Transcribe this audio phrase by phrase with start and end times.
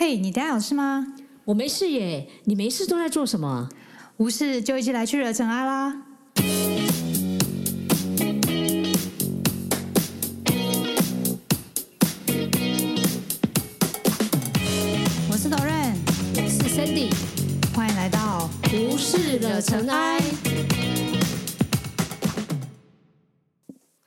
[0.00, 1.08] 嘿，你等下有事吗？
[1.44, 3.68] 我没事耶，你没事都在做什么？
[4.16, 5.94] 无事就一起来去惹尘埃啦！
[15.28, 15.92] 我是 Doran，
[16.34, 17.12] 我是 Sandy，
[17.76, 20.18] 欢迎来到无事惹尘埃。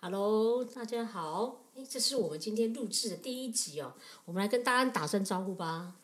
[0.02, 3.94] Hello，大家好，哎，这是我们今天录制的第一集哦，
[4.26, 5.96] 我们来跟大家打声招呼吧。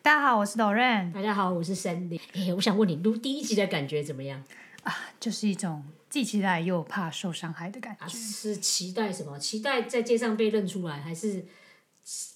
[0.00, 2.20] 大家好，我是 Doren 大家好，我是 Sandy。
[2.34, 4.44] 哎，我想问你录第一集的感觉怎么样？
[4.84, 8.16] 啊，就是一种既期待又怕受伤害的感啊，觉。
[8.16, 9.36] 是期待什么？
[9.40, 11.44] 期待在街上被认出来，还是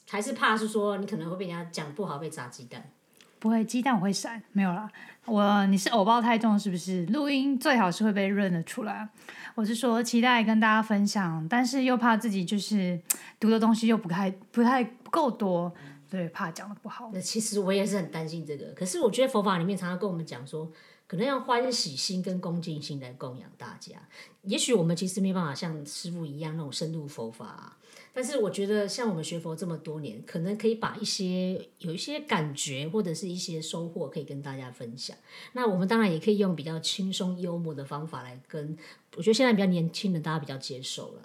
[0.08, 2.90] 还是怕是说你可能会被人家讲不好被砸鸡蛋？
[3.38, 4.90] 不会，鸡蛋我会闪，没有啦。
[5.24, 7.04] 我你是偶包太重是不是？
[7.06, 9.08] 录音最好是会被认得出来。
[9.54, 13.00] 我是说期待跟大家分享，但是又怕自己就是
[13.40, 15.72] 读的东西又不太不太不够多，
[16.08, 17.10] 对，怕讲的不好。
[17.20, 20.70] 其实我也是很担心这个，可是我觉得佛法里面常常跟我们讲说，
[21.06, 23.96] 可能要欢喜心跟恭敬心来供养大家。
[24.42, 27.78] 也许我们其实没办法像师傅一样那种深入佛法、啊，
[28.12, 35.16] 但是我觉得像我们学佛这么多年，可能可以把一些有一些感觉或者是一些收获可以跟大家分享。
[35.52, 38.76] 那我们当然也可以用比较轻松幽默的方法来跟，
[39.16, 41.22] 我觉得现在比较年轻的大家比较接受了。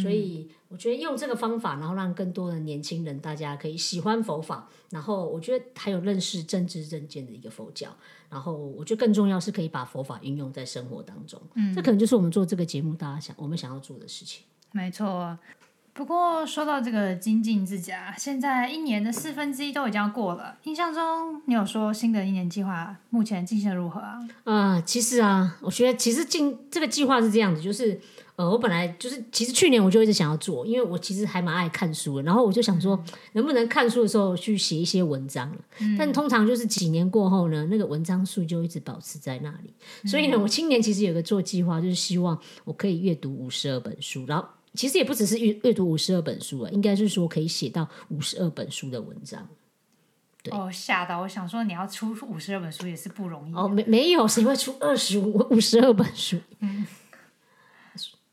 [0.00, 7.88] 所以我觉得用这个方法，然后让更多的年轻人大家可以喜欢佛法，然后我觉得还有认识政治正见的一个佛教，
[8.28, 14.44] 然后我觉得更重要是可以把佛法运用在生活当中，嗯，这可能就是我们做这个节目大家想我们想要做的事情。
[14.72, 15.38] 没错。
[15.92, 20.58] 不过说到这个精进自家，现在一年的四分之一都已经要过了。
[20.64, 24.18] 印象中你有说新的一年计划目前进行得如何啊？
[24.42, 28.00] 啊、其实啊，我觉得其实进这个计划是这样子，就是
[28.36, 32.98] 呃，我本来就是其实去年我就一直想要做，因为我其实还蛮爱看书的，然后我就想说
[33.32, 35.50] 能不能看书的时候去写一些文章
[35.98, 39.72] 但通常就是几年过后呢，那个文章数就一直保持在那里。
[40.08, 44.44] 所以呢，我今年其实有个做计划，就是希望我可以阅读五十二本书，然后。
[44.76, 49.46] 其实也不只是阅阅读五十二本书啊，应该是说可以写到五十二本书的文章。
[50.42, 51.20] 对哦，吓到！
[51.20, 53.54] 我想说你要出五十二本书也是不容易。
[53.54, 56.36] 哦，没没有，谁会出二十五五十二本书？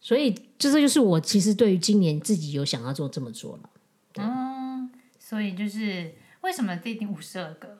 [0.02, 3.70] 所以这这就是我其实对于今年自己有想要做这么做了，
[4.18, 4.90] 嗯，
[5.20, 7.78] 所以就是为什么定定五十二个？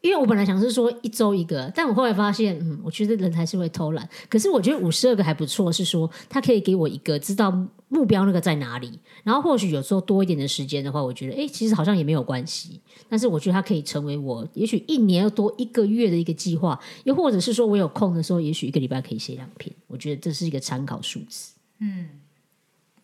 [0.00, 4.08] 因为我本来想是说一周一个，但我后来发现，嗯，我觉得人还是会偷懒。
[4.30, 7.50] 可是我觉得五十二个还不错，是说他可以给我一个知道
[7.88, 12.80] 目标那个在哪里，然后或许有时候多一点的时间的话，我觉得哎，其实好像也没有关系。
[13.10, 19.70] 但是我觉得它可以成为我也许一年要多一个月的一个计划，又或者是说我有空的时候，也许一个礼拜可以写两篇。
[20.00, 21.52] 我觉得这是一个参考数字。
[21.80, 22.08] 嗯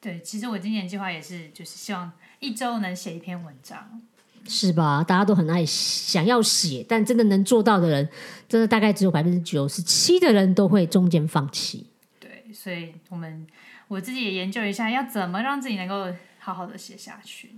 [0.00, 4.00] 对，其实我今年计划也是，就是希望一周能写一篇文章。
[4.48, 5.04] 是吧？
[5.04, 8.08] 大家都很爱想要写，但真的能做到的人，
[8.48, 11.84] 真的大概只有百分之九十七的人都会中间放弃。
[12.18, 13.46] 对，所以我们
[13.88, 17.56] 我自己也研究一下，要怎么让自己能够好好的写下去，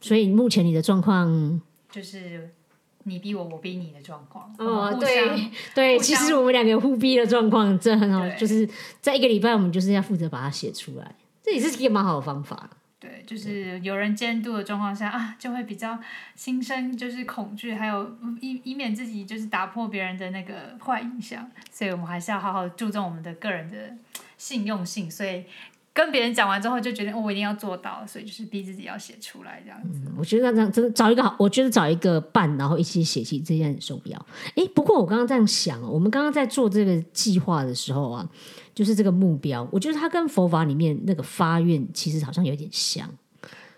[0.00, 2.50] 所以目前你的状况，就是
[3.04, 4.54] 你逼我，我逼你的状况。
[4.58, 8.68] 哦对相对，其实我们两个互逼的状况，这很好，就是
[9.00, 12.70] 在一个礼拜，我们就是要负责把它写出来，这也是一个蛮好的方法。
[13.00, 15.98] 对，就是有人监督的状况下啊，就会比较
[16.36, 23.92] 心生就是恐惧，还有嗯以以免自己就是打破别人的那个坏印象，所以我们还是要好好注重我们的个人的
[24.38, 25.10] 信用性。
[25.10, 25.44] 所以
[25.94, 30.00] 跟别人讲完之后，就觉得、哦、我一定要做到，所以就是逼自己要写出来这样子。
[30.16, 34.26] 我觉得这样真的找一个好，我觉得找一个伴，然后一起写，其实这件很重要。
[34.54, 38.26] 诶，不过我刚刚这样想哦，我们刚刚在做这个计划的时候啊，
[38.74, 43.08] 就是这个目标，我觉得它跟佛法里面那个发愿其实好像有点像。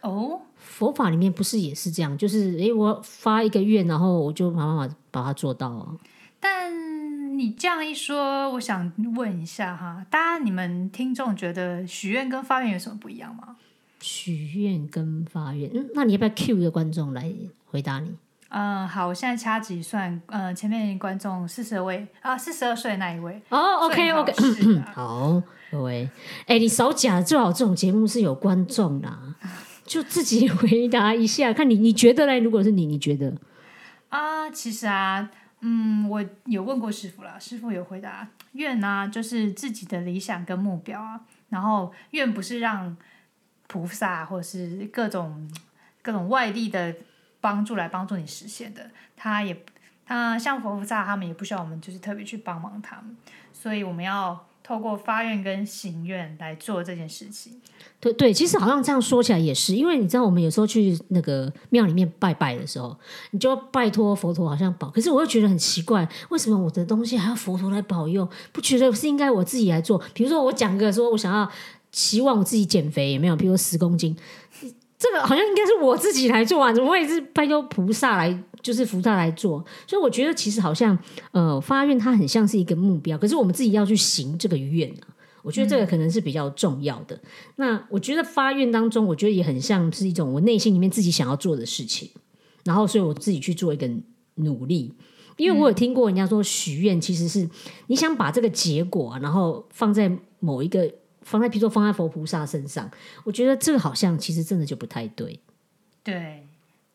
[0.03, 5.89] 哦，佛法里面不是也是这样，就是诶，我发一个愿，然后我就慢慢把把它做到啊。
[6.39, 6.71] 但
[7.39, 13.57] 你这样一说，我想问一下哈，大家你们听众觉得许愿跟发愿有什么不一样吗？
[14.01, 17.33] 许愿跟发愿，嗯，那你要不要 Q 一个观众来
[17.65, 18.15] 回答你？
[18.51, 23.43] 嗯，好，我现在掐指一算，呃，前面观众四十位啊，四十二岁那一位。
[23.49, 24.33] 哦，OK OK，
[24.95, 25.43] 好，
[25.73, 26.09] 各位，
[26.47, 29.35] 哎，你少讲，最好这种节目是有观众啦，
[29.85, 32.39] 就自己回答一下，看你你觉得嘞？
[32.39, 33.35] 如果是你，你觉得？
[34.11, 35.29] 啊，其实啊，
[35.67, 41.19] 嗯，我有问过师傅啦，师傅有回答，愿啊，就是自己的理想跟目标啊，
[41.49, 42.95] 然后愿不是让
[43.67, 45.51] 菩萨或是各种
[46.03, 46.95] 各种外力的
[47.41, 49.65] 帮助来帮助你实现的，他也
[50.05, 53.17] 他像佛菩萨他们也不需要我们就是特别去帮忙他们，
[53.51, 57.61] 所以我们要透过发愿跟行愿来做这件事情。
[58.01, 62.97] 对对，其实好像这样说起来也是，因为你知道，我们有时候去那个庙里面拜拜的时候，
[63.31, 68.27] 你就拜托佛陀好像保，可是我又觉得很奇怪，为什么我的东西还要佛陀来保佑？
[68.53, 70.03] 不觉得是应该我自己来做？
[70.15, 71.49] 比如说我讲个说我想要
[71.93, 73.37] 期望我自己减肥，有没有？
[73.37, 74.17] 比如说十公斤。
[75.05, 79.63] 这个好像应该是我自己来做啊，怎么会是拜托菩萨来，就是菩萨来做？
[79.87, 80.99] 所以我觉得其实好像，
[81.33, 85.13] 呃，发愿它很像是一个目标，可是我们自己要去行这个愿啊。
[85.43, 87.21] 我觉得这个可能是比较重要的。
[87.57, 92.09] 那我觉得发愿当中，我觉得也很像是一种我内心里面自己想要做的事情，
[92.65, 93.87] 然后所以我自己去做一个
[94.37, 94.95] 努力。
[95.37, 97.47] 因为我有听过人家说，许愿其实是
[97.89, 100.11] 你想把这个结果，然后放在
[100.41, 100.91] 某一个。
[101.25, 102.89] 放在，比如说放在佛菩萨身上，
[103.25, 105.41] 我觉得这个好像其实真的就不太对。
[106.03, 106.47] 对，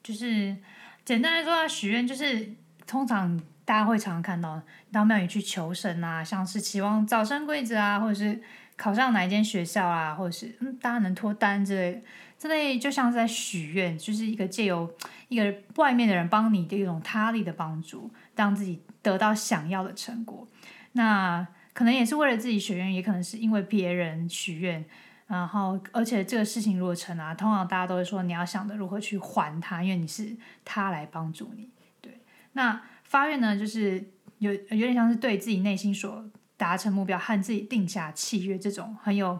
[0.02, 0.56] 就是
[1.04, 2.54] 简单来说，许愿就是
[2.86, 4.62] 通常大家会常常看到
[4.92, 8.40] 到庙宇去求神啊，像是期望早生贵子啊，或者是
[8.78, 12.04] 考上哪一间学校啊，或者是嗯大家能脱单之类，
[12.38, 14.92] 这类就像是在许愿，就是一个借由
[15.28, 20.48] 一个外面的人帮你的一种他力的帮助，让自己得到想要的成果。
[20.94, 21.48] 那
[21.80, 24.84] 可能也是为了自己许愿，也可能是因为别人许愿，
[25.28, 30.36] 然后而且这个事情如果成啊，通常大家都会说你要想着如何去还他，因为你是
[30.66, 31.70] 他来帮助你。
[32.02, 32.20] 对，
[32.52, 39.40] 那发愿呢，就是有有点像是对自己内心所达成目标和自己定下契约这种很有。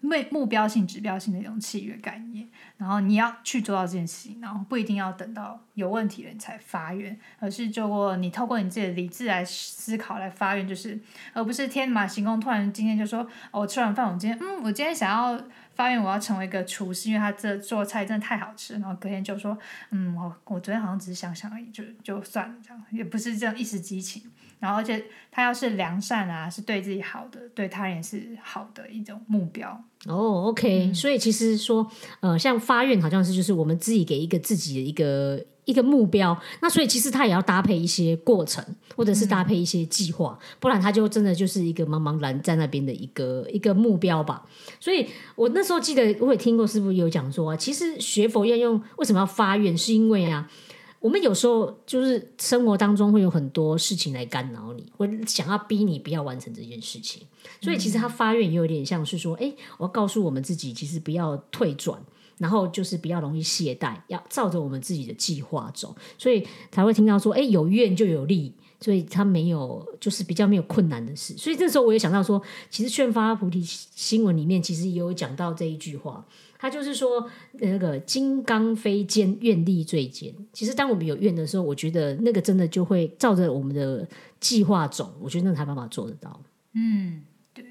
[0.00, 2.48] 目目标性、指标性的一种契约概念，
[2.78, 10.98] 然后你要去做到这件事情，然后不一定要等到有问题了你才发愿，而是就过你透过你自己的理智来思考来发愿，就是
[11.32, 13.20] 而不是天马行空，突然今天就说，
[13.50, 15.42] 哦，我吃完饭，我今天，嗯，我今天想要
[15.74, 19.56] 发愿，我要成为一个厨师，因为他这做菜真的太好吃，然后隔天就说，
[19.90, 22.82] 嗯，我我昨天好像只是想想而已，就就算了，这样。
[22.90, 24.22] 也不是这样一时激情。
[24.60, 25.02] 然后，而且
[25.32, 29.82] 他要是良善啊，是对自己好的，对他人是好的一种目标。
[30.06, 31.90] 哦，OK，所以其实说，
[32.20, 38.64] 呃，像发愿好像是就是我们自己给一个自己的一个一个目标，那所以其实他也要搭配一些过程，
[38.94, 44.44] 或者是搭配一些计划，不然他就真的就是一个茫茫然在那边的一个一个目标吧。
[44.78, 50.50] 所以我那时候记得我也听过师傅有讲说，其实学佛要用为什么要发愿，是因为啊。
[51.00, 57.22] 我们有时候就是生活当中会有很多事情来干扰你，会想要逼你不要完成这件事情。
[57.62, 61.98] 所以其实他发愿也有点像是说，哎，我要告诉我们自己，其实不要退转，
[62.36, 71.34] 然后就是比较容易懈怠，要照着我们自己的计划走，所以才会听到说，哎，有愿就有利，所以他没有就是比较没有困难的事。
[71.38, 76.26] 所以这时候我也想到说，其实劝发菩提新闻里面其实也有讲到这一句话。
[76.62, 80.30] 他就是说，那个金刚非坚，愿力最坚。
[80.52, 84.06] 其实，当我们有愿的时候，我觉得那个真的就会照着我们的
[84.38, 85.16] 计划走。
[85.22, 86.38] 我觉得那才办法做得到。
[86.74, 87.22] 嗯，
[87.54, 87.64] 对。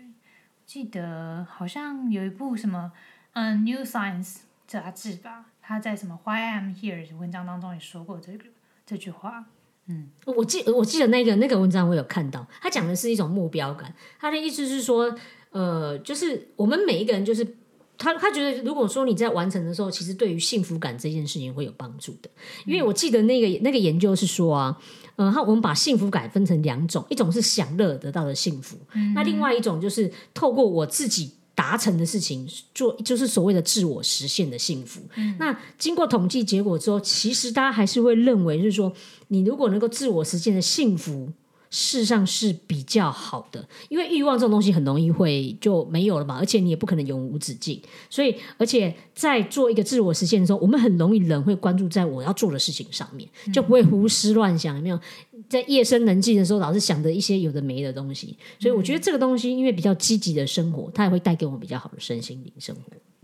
[0.65, 2.91] 记得好像有一部什么，
[3.33, 4.25] 嗯，《New Science》
[4.65, 8.45] 杂志吧，他在什么《Why I'm Here》文章当中也说过这个
[8.87, 9.45] 这句话。
[9.85, 13.93] 嗯，我记我记得那个那个文章我有看到，他讲的是一种目标感。
[14.19, 15.15] 他的意思是说，
[15.51, 17.58] 呃，就是我们每一个人就是。
[17.99, 22.29] 他他觉得，如果说你在完成的时候，其实对于幸福感这件事情会有帮助的。
[22.65, 24.75] 因为我记得那个那个研究是说啊，
[25.17, 28.77] 嗯，他我们把幸福感分成两种，一种是享乐得到的幸福，
[29.13, 35.01] 那另外一种就是透过我自己达成的事情做，就是所谓的自我实现的幸福。
[35.37, 38.93] 那经过统计结果之后，其实大家还是会认为，就是说，
[39.27, 41.29] 你如果能够自我实现的幸福。
[41.69, 47.79] 事实上是比较好的，因为欲望这种东西很容易会就没有了嘛，而且你也不可能永无止境。
[48.09, 54.75] 所以，而且在做一个自我实现的时候，我们很容易人会关注在我要做的事情上面，就不会胡思乱想。
[54.75, 54.99] 有没有
[55.47, 58.35] 在夜深人静的时候，老是想着一些有的没的东西？
[58.59, 62.81] 所以，我觉得这个东西因为比较积极的生活，它也会带给我们比较好的身心灵生活。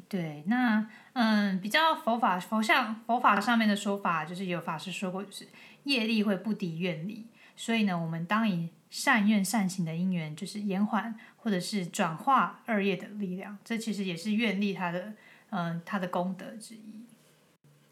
[0.07, 5.47] 对，那嗯，比较佛法佛像佛法上面的说法，就是有法师说过，就是
[5.85, 7.25] 业力会不敌愿力。
[7.55, 15.13] 所以呢，我们当以善愿善行的因缘，就是延缓或者是转化二业的力量，这其实也是愿力它的
[15.49, 16.79] 嗯它的功德之一。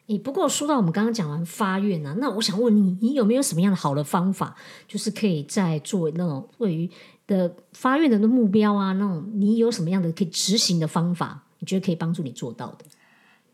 [0.08, 4.56] 你，不过说到我们刚刚讲完发愿啊，那我想问你，你有没有什么样的好的方法，
[4.86, 6.90] 就是可以在做那种位于
[7.26, 12.86] 的发愿人的目标啊，那种你有什么样的可以执行的方法，你觉得可以帮助你做到的？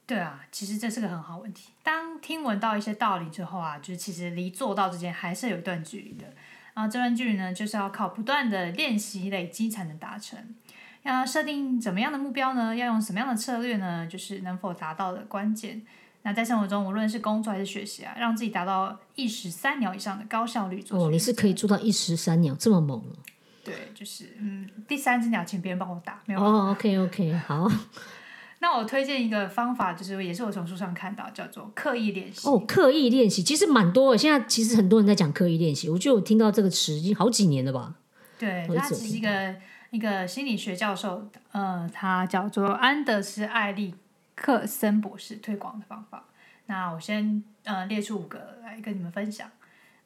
[0.09, 1.69] 对啊，其实这是个很好问题。
[1.83, 6.25] 当听闻到一些道理之后啊，就是其实离做到之间还是有一段距离的。
[6.73, 10.39] 然后这段距离呢，就是要靠不断的练习累积才能达成。
[11.03, 12.75] 要设定怎么样的目标呢？
[12.75, 14.07] 要用什么样的策略呢？
[14.07, 15.79] 就是能否达到的关键。
[16.23, 20.83] 那在生活中，无论是工作还是学习啊，让自己达到一石三鸟以上的高效率。
[20.89, 22.99] 哦，你是可以做到一石三鸟这么猛？
[23.63, 26.43] 对，就是嗯，第三只鸟请别人帮我打，没有。
[26.43, 27.69] 哦，OK OK，好。
[28.61, 32.47] 那我推荐一个方法，就是也是我从书上看到，叫做刻意练习。
[32.47, 34.17] 哦，刻意练习其实蛮多的。
[34.17, 37.95] 现在其实很多人在讲刻意练习，我觉得我听到这个词已经好几年了吧。
[38.37, 39.55] 对，他只是一个
[39.91, 43.95] 一个心理学教授，呃，他叫做安德斯艾利
[44.35, 46.25] 克森博士推广的方法。
[46.65, 49.49] 那我先呃列出五个来跟你们分享。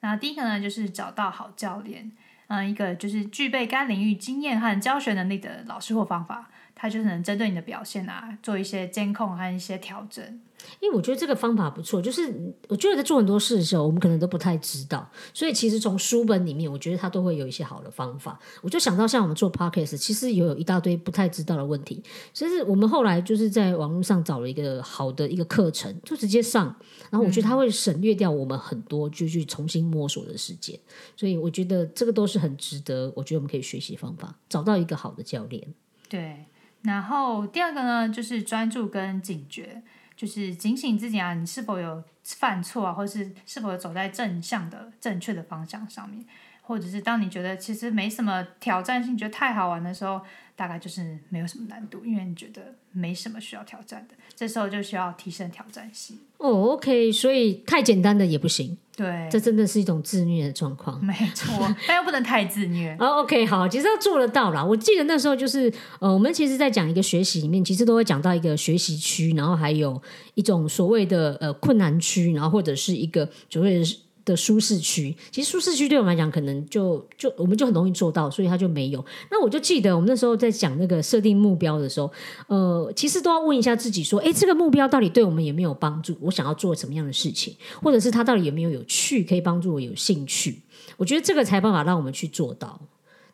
[0.01, 2.11] 那第一个呢，就是找到好教练，
[2.47, 10.41] 嗯、一个就是具备该领域经验和教学能力的老师或方法，他就是能针对你的表现啊，做一些监控和一些调整。
[10.79, 12.33] 因为我觉得这个方法不错，就是
[12.69, 18.39] 我觉得在做很多事的时候，我们可能都不太知道，所以其实从书本里面，我觉得它都会有一些好的方法。
[18.61, 22.01] 我就想到像我们做 podcast，其实也有一大堆不太知道的问题，
[22.33, 26.73] 所以我们后来就是在网络上找了一个好的一个课程，就直接上，
[27.09, 30.79] 然后我觉得它会省略掉我们很多就去重新摸索的时间，
[31.17, 35.61] 所以我觉得这个都是很值得，我觉得我们可以学习方法，找到一个好的教练。
[36.07, 36.45] 对，
[36.83, 39.81] 然后第二个呢，就是专注跟警觉，
[40.15, 46.25] 就是警醒自己啊，你是否有犯错啊，或是是否有走在正向的正确的方向上面，
[46.61, 50.21] 或者是当你觉得其实没什么挑战性，觉得太好玩的时候，
[50.55, 56.17] 大概就是没有什么难度，因为你觉得没什么需要挑战的，这时候就需要提升挑战性。
[56.37, 61.03] 哦，OK，所以太简单的也不行，对，这真的是一种自虐的状况。
[61.03, 62.95] 没错，但又不能太自虐。
[62.99, 64.63] 哦、o k 好，其实要做得到啦。
[64.63, 70.01] 我记得那时候就是，呃，我们其实在讲一个学习里面，其实都会讲到一个学习区，然后还有
[70.35, 73.85] 一种所谓的呃困难区，然后或者是一个所谓的
[74.25, 75.15] 的舒适区。
[75.31, 79.03] 其实舒适区对我们来讲，可能就就我们就很容易做到，所以他就没有。
[79.29, 82.11] 那我就记得我们那时候在讲那个设定目标的时候，
[82.47, 86.15] 呃，其实都要问一下自己说，诶，这个目标到底对我们有没有帮助？
[86.21, 90.61] 我想要做什么样的事情，或者是它到底有没有有趣，可以帮助我有兴趣？
[90.97, 92.79] 我觉得这个才办法让我们去做到。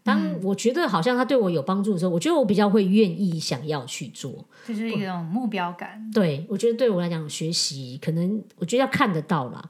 [0.01, 4.33] 当我觉得好像他对我有帮助的时候，我觉得我比较会愿意想要去做。
[4.65, 9.69] 就是一种目标感，对我觉得对我来讲，学习可能我觉得要看得到啦。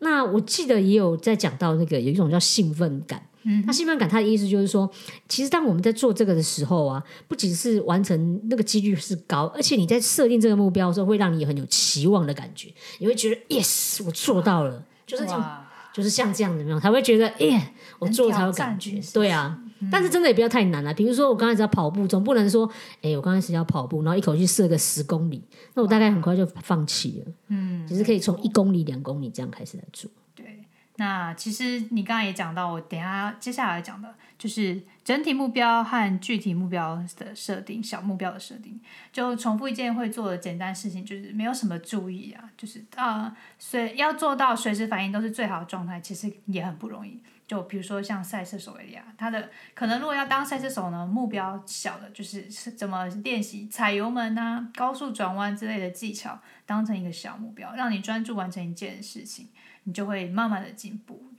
[0.00, 4.88] 那我记得也有在讲到那个有一种叫兴奋感，嗯，那兴奋感它的意思就是说，
[5.28, 15.44] 其实当我们在做这个的时候啊，不仅是完成那个几率是高，而且你在设定这个目标的时候，会让你很有期望的感觉，你会觉得 yes 我做到了，就是这种
[15.92, 17.60] 就是像这样的，那种，才会觉得，耶、
[17.98, 19.00] 我做才有感觉。
[19.12, 19.58] 对啊，
[19.90, 20.92] 但是真的也不要太难了。
[20.94, 22.68] 比如说，我刚开始要跑步，总不能说，
[23.02, 25.42] 哎、我刚开始要跑步，然后一口气设个十公里，
[25.74, 27.32] 那我大概很快就放弃了。
[27.48, 30.10] 嗯，只是可以从一公里、两公里这样开始来做。
[30.34, 30.64] 对，
[30.96, 38.80] 那其实你刚刚也讲到，我等下接下来讲的就是整体目标和具体目标的设定，小目标的设定，
[39.12, 47.20] 就重复一件会做的简单事情，就是没有什么注意啊，就是啊，随要做到随时反应都是最好的状态，其实也很不容易。
[47.48, 59.48] 就比如说像赛车手一样，他的可能如果要当赛车手呢，目标小的就是是怎么练习踩油门啊、高速转弯之类的技巧，当成一个小目标，让你专注完成一件事情。
[59.84, 61.32] 你就会慢慢的进步。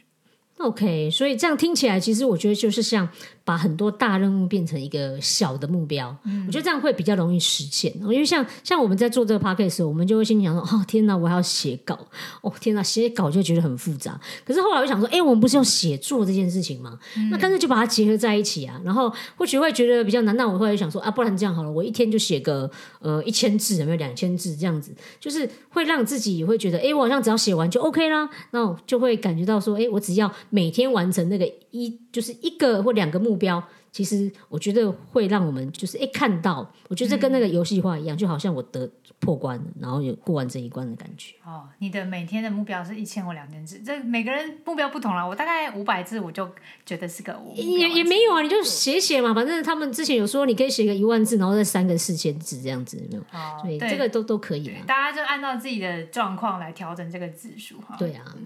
[0.60, 3.08] OK，所以这样听起来，其实我觉得就是像
[3.46, 6.14] 把很多大任务变成一个小的目标，
[6.46, 7.94] 我觉得这样会比较容易实现。
[8.02, 11.98] 因为像像我们在做这个 podcast 的时候，我们就会心里想说：哦，天哪，我还要写稿，
[12.42, 14.20] 哦，天哪，写稿就觉得很复杂。
[14.46, 17.00] 可是后来我想说，哎，我们不是要写作这件事情吗？
[17.32, 18.80] 那干脆就把它结合在一起啊。
[18.84, 28.30] 然后或许会觉得比较难，那我后来就想说啊，不然这样好了，我一天就写个呃一千字，有没有两千字这样子，就是会让自己会觉得，哎，我好像只要写完就 OK 啦。
[28.52, 38.90] 那我就会感觉到说，哎，我只要每天完成那个一，就是一个或两个目标，其实我觉得会让我们就是哎看到，我觉得这跟那个游戏化一样，就好像我得
[39.20, 41.36] 破关了，然后有过完这一关的感觉。
[41.44, 45.26] 哦，你的每天的目标是一千或两千字，这每个人目标不同啦。
[45.26, 46.50] 我大概五百字，我就
[46.86, 53.22] 觉得是个我也也没有啊，你就写写嘛，反正他们之前有说你可以写个一万字，然后再三个四千字这样子，有没有？
[53.38, 54.84] 哦，所以这个都都可以啊。
[54.88, 57.96] 大家就按照自己的状况来调整这个字数哈。
[58.00, 58.38] 对啊，好，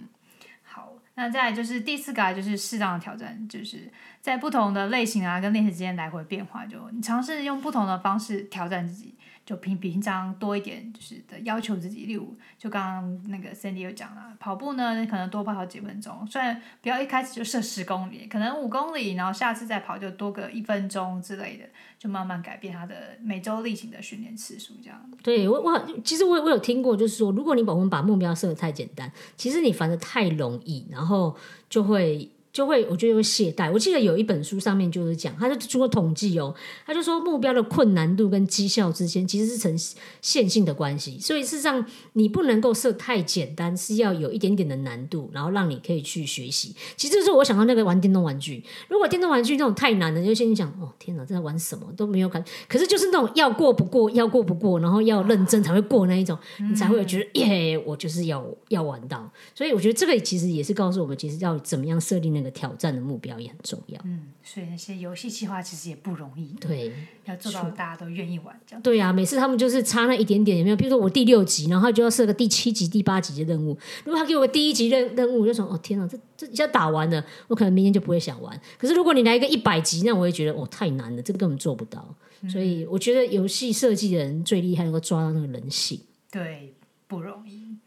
[1.15, 9.15] 那再就是第四个啊，就是适当的挑战，就是在不同的类型啊跟练习之间来回变化，就你尝试用不同的方式挑战自己，
[9.45, 12.05] 就平平常多一点，就是的要求自己。
[12.05, 21.65] 例如，就刚刚那个 Cindy 有讲了，跑步呢可能多跑好几分钟，虽然不要一开始就设十公里，可能五公里，然后下次再跑就多个一分钟之类的，
[21.99, 25.11] 就慢慢改变他的每周例行的训练次数，这样。
[25.21, 31.35] 对我我其实我我有听过，就是说，如果你把我们把目标设的太简单，其实你反而太容易，然后
[31.69, 33.69] 就会就会我觉得会懈怠。
[33.71, 36.53] 我记得有一本书上面就是讲，他就做过统计哦，
[36.85, 39.75] 他就说目标的困难度跟绩效之间其实是呈
[40.21, 41.83] 线性的关系，所以事实上
[42.13, 46.75] 你不能够设太简单，是要有一点点的难度，然后让你可以去学习。
[46.95, 56.37] 其实就是我想到那个玩电动玩具，如果电动玩具那种太难了，就先想哦天哪，这在玩什么都没有感，可是就是那种要过不过，要过不过，然后要认真才会过那一种，
[56.69, 59.27] 你才会有觉得耶，我就是要要玩到。
[59.55, 63.99] 所以我觉得这个其实也是告诉我们，其实要怎么样设定那个挑战的目标也很重要。
[64.03, 66.93] 嗯，所以那些游戏计划其实也不容易，对，
[67.25, 68.81] 要做到大家都愿意玩这样。
[68.81, 70.75] 对啊，每次他们就是差那一点点，有没有？
[70.75, 73.77] 比如说我第六集，然后他就要设个第七集、第八集的任务。
[74.03, 78.59] 如果他给我第一集任任务，我就说哦天哪，这这一下打完了，我可能明天就不会想玩。
[78.77, 82.15] 可是如果你来一个一百集，那我也觉得哦太难了，这个根本做不到。
[82.49, 86.01] 所以我觉得游戏设计的人最厉害，能够抓到那个人性。
[86.29, 86.73] 对，
[87.07, 87.77] 不容易。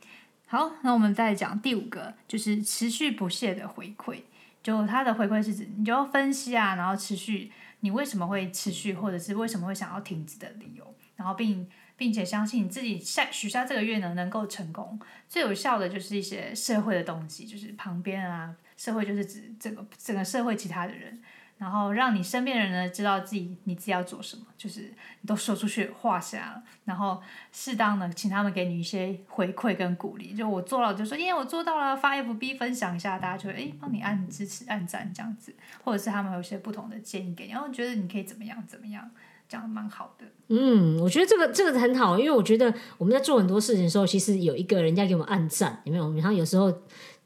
[0.47, 4.21] 好，那我们再讲第五个，就是持续不懈的回馈。
[4.67, 14.99] 就他的回馈是指，你就要分析啊，然后持续你为什么会持续，或者是为什么会想要停止的理由，然后并并且相信你自己下许下这个愿呢能够成功。
[15.29, 21.17] 最有效的就是一些社会的东西，就是旁边啊，社会就是指这个整个社会其他的人。
[21.59, 30.35] 然后让你身边的人呢知道自己你自己要做什么，就是你都说出去画下了，然后适当的请他们给你一些回馈跟鼓励。
[30.35, 39.11] 就我做了，就说耶，我做到了，发 FB 分享一下，大家就会哎帮你按支持、按赞这样子，或者是他们有一些不同的建议给你，然后觉得你可以怎么样怎么样，
[39.49, 40.27] 讲的蛮好的。
[40.49, 46.13] 嗯，我觉得这个这个很好，因为我觉得我们在做很多事情的时候，其实有一个人家给我们按赞，有没有？
[46.17, 46.71] 然后有时候。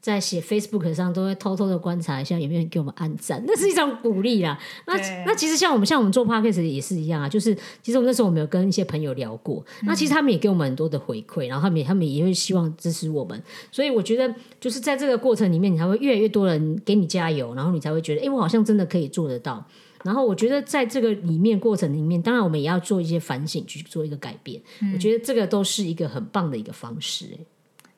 [0.01, 4.59] 在写 Facebook 上都会偷偷的观察一下有没有人给我们按赞，那是一种鼓励啦。
[4.87, 13.41] 那那其实像我们像我们做 Podcast 也是一样啊，就是其实我们那时候我们有跟一些朋友聊过，那其实他们也给我们很多的回馈，然后他们他们也会希望支持我们。
[13.71, 19.63] 所以我觉得就是在这个过程里面，你才会越来越多人给你加油，然后你才会觉得，哎，我好像真的可以做得到。
[20.03, 24.59] 然后我觉得在这个里面过程里面，当然我们也要做一些反省，去做一个改变。
[24.95, 27.25] 我觉得这个都是一个很棒的一个方式，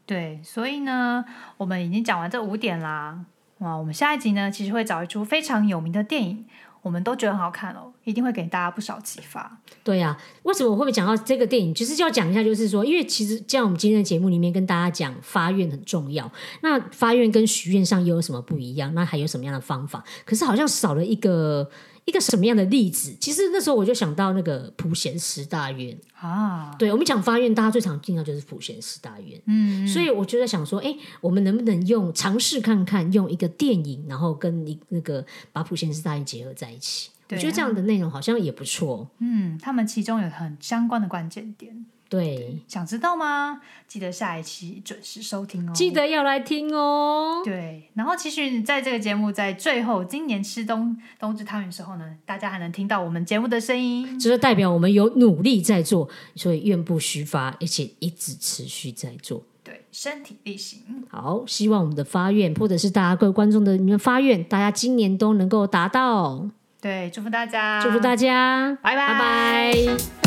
[0.05, 1.23] 对，所以呢，
[1.57, 3.25] 我们已经讲完这五点啦。
[3.59, 6.45] 哇，我们下一集呢，其实会找一出非常有名的电影，
[6.81, 9.59] 我们都觉得很好看哦，一定会给大家不少启发。
[9.83, 11.73] 对呀，为什么我会不会讲到这个电影？
[11.73, 16.31] 其实就要讲一下，就是说，因为其实像我们今天的节目里面跟大家讲，发愿很重要。
[16.61, 18.93] 那发愿跟许愿上又有什么不一样？
[18.93, 20.03] 那还有什么样的方法？
[20.25, 21.69] 可是好像少了一个。
[22.05, 23.15] 一个什么样的例子？
[23.17, 26.75] 其实那时候我就想到那个普贤十大愿啊。
[26.77, 29.41] 对，我们讲发愿，大家最常听到就是普贤十大愿。
[29.45, 37.09] 嗯，所以我就在想说，哎，我们能不能用尝试看看，用一个电影，然后跟一那个把普贤十大愿结合在一起？
[37.33, 39.09] 我觉得这样的内容好像也不错。
[39.19, 41.85] 嗯，他们其中有很相关的关键点。
[42.09, 43.59] 对，想知道吗？
[43.87, 45.73] 记得下一期准时收听哦。
[45.73, 47.41] 记得要来听哦。
[47.43, 59.41] 对，然后其实在这个节目在最后今年吃冬冬至汤圆时候呢，大家还能听到我们节目的声音，这是代表我们有努力在做，所以愿不虚发，而且一直持续在做。
[59.63, 60.81] 对，身体力行。
[61.09, 66.47] 好，希望我们的发愿，或者是大家各位观众的你们发愿，大家今年都能够达到。
[66.83, 69.07] 对，祝福大家，祝福大家，拜拜。
[69.07, 70.22] 拜拜。